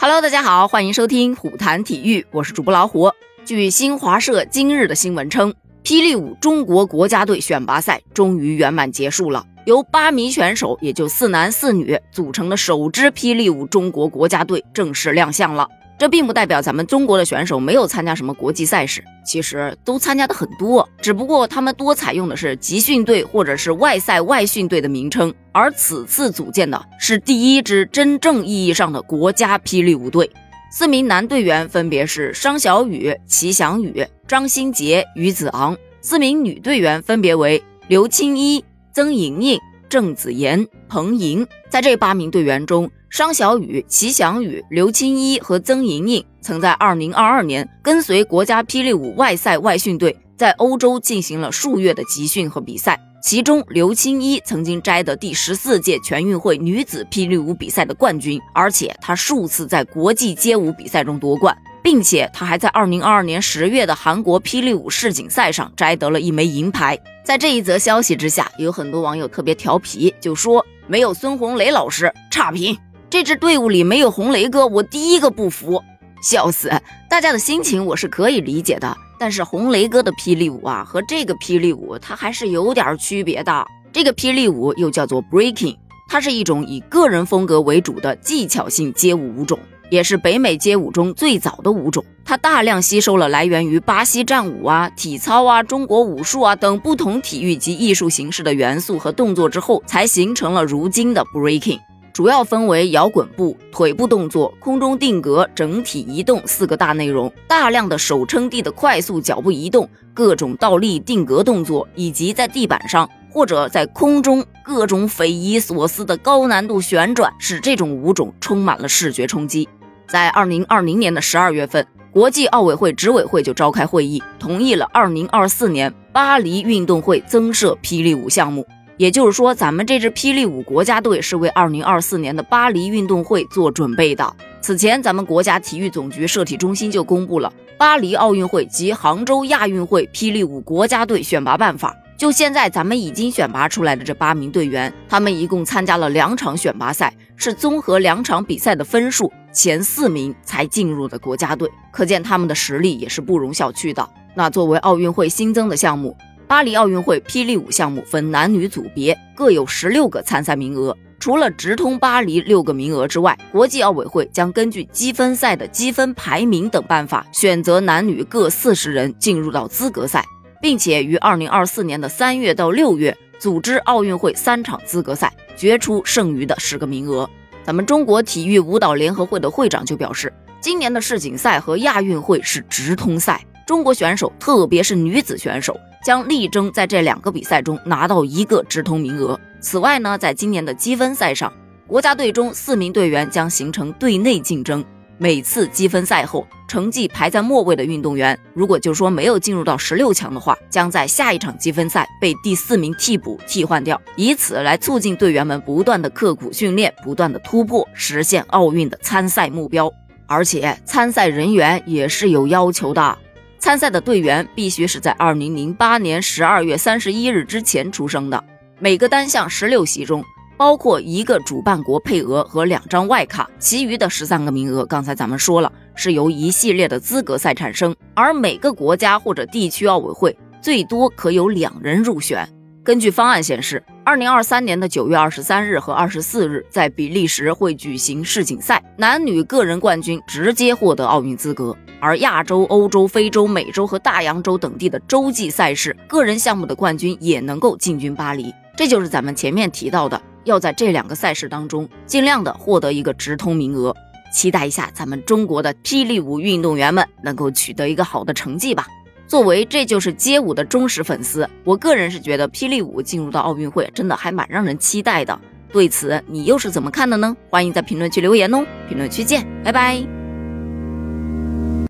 [0.00, 3.10] Hello，大家好，欢迎收听虎谈体育，我是主播老虎。
[3.44, 15.66] 据新华社今日的新闻称，霹雳舞中国国家队选拔赛终于圆满结束了，由八名选手，也就四男四女组成的首支霹雳舞中国国家队正式亮相了。
[15.98, 30.30] 这并不代表咱们中国的选手没有参加什么国际赛事，其实都参加的很多，只不过他们多采用的是集训队或者是外赛外训队的名称，而此次组建的是第一支真正意义上的国家霹雳舞队。
[30.70, 39.58] 四名男队员分别是商小雨、齐翔宇、张新杰、于子昂；四名女队员分别为刘青衣、曾莹莹、
[39.88, 41.44] 郑子妍、彭莹。
[41.70, 52.98] 在这八名队员中，商小雨、齐翔宇、刘青衣和曾莹莹曾在2022年跟随国家霹雳舞外赛外训队，在欧洲进行了数月的集训和比赛。
[53.22, 66.98] 其中，刘青衣曾经摘得第十四届全运会女子霹雳舞比赛的冠军，而且她数次在国际街舞比赛中夺冠，并且她还在2022年十月的韩国霹雳舞世锦赛上摘得了一枚银牌。
[67.24, 72.76] 在这一则消息之下，有很多网友特别调皮，就说没有孙红雷老师，差评。
[73.10, 75.82] 这支队伍里没有红雷哥，我第一个不服，
[76.22, 76.72] 笑死！
[77.10, 83.66] 大家的心情我是可以理解的，但是红雷哥的霹雳舞啊，和这个霹雳舞它还是有点区别的。
[83.92, 85.76] 这个霹雳舞又叫做 breaking，
[86.08, 89.58] 它是一种以个人风格为主的技巧性街舞舞种，
[89.90, 92.04] 也是北美街舞中最早的舞种。
[92.24, 101.80] 它大量吸收了来源于巴西战舞啊、体操啊、中国武术啊等不同体育及艺术形式的元素和动作之后，才形成了如今的 breaking。
[102.12, 107.32] 主要分为摇滚步、腿部动作、空中定格、整体移动四个大内容。
[107.46, 119.68] 大量的手撑地的快速脚步移动、各种倒立定格动作，以及在地板上或者在空中各种匪夷所思的高难度旋转，使这种舞种充满了视觉冲击。
[120.08, 128.66] 在二零二零年的十二月份，国际奥委会执委会就召开会议，同意了二零二四年巴黎运动会增设霹雳舞项目。
[128.96, 134.34] 也就是说，咱们这支霹雳舞国家队是为二零二四年的巴黎运动会做准备的。
[134.60, 141.94] 此前，咱们国家体育总局社体中心就公布了巴黎奥运会及杭州亚运会霹雳舞国家队选拔办法。
[142.16, 154.08] 就现在，咱们已经选拔出来的这八名队员，他们一共参加了两场选拔赛，是综合两场比赛的分数前四名才进入的国家队，可见他们的实力也是不容小觑的。
[154.34, 156.16] 那作为奥运会新增的项目。
[156.46, 160.96] 巴黎奥运会霹雳舞项目分男女组别，各有十六个参赛名额。
[161.20, 170.24] 除了直通巴黎六个名额之外，国际奥委会将根据积分赛的积分排名等办法，选择男女各四十人进入到资格赛，
[170.62, 177.28] 并且于二零二四年的三月到六月组织奥运会三场资格赛，决出剩余的十个名额。
[177.68, 185.78] 咱们中国体育舞蹈联合会的会长就表示，今年的世锦赛和亚运会是直通赛，中国选手特别是女子选手。
[186.02, 189.38] 将力争在这两个比赛中拿到一个直通名额。
[189.60, 191.52] 此外呢，在今年的积分赛上，
[191.86, 194.82] 国家队中四名队员将形成队内竞争。
[195.20, 209.92] 每次积分赛后，成绩排在末位的运动员，如果就说没有进入到十六强的话，将在下一场积分赛被第四名替补替换掉，以此来促进队员们不断的刻苦训练，不断的突破，实现奥运的参赛目标。
[210.28, 213.18] 而且参赛人员也是有要求的。
[213.58, 218.44] 参赛的队员必须是在二零零八年十二月三十一日之前出生的。
[218.78, 220.22] 每个单项十六席中，
[220.58, 227.94] 包括一个主办国配额和两张外卡，其余的十三个名额，刚才咱们说了，是由一系列的资格赛产生。
[228.12, 232.46] 而每个国家或者地区奥委会最多可有两人入选。
[232.82, 241.76] 根据方案显示，二零二三年的九月二十三日和二十四日，在比利时会举行世锦赛，男女个人冠军直接获得奥运资格。
[242.00, 253.94] 而亚洲、欧洲、非洲、美洲和大洋洲等地的洲际赛事个人项目的冠军也能够进军巴黎，这就是咱们前面提到的，要在这两个赛事当中尽量的获得一个直通名额。
[254.34, 258.86] 期待一下咱们中国的霹雳舞运动员们能够取得一个好的成绩吧。
[259.26, 265.38] 作为这就是街舞的忠实粉丝，我个人是觉得霹雳舞进入到奥运会真的还蛮让人期待的。
[265.70, 267.36] 对此你又是怎么看的呢？
[267.50, 268.64] 欢迎在评论区留言哦。
[268.88, 270.17] 评论区见，拜拜。